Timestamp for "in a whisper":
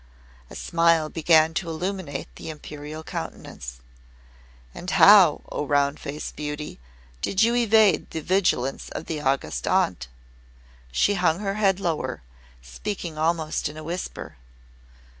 13.69-14.37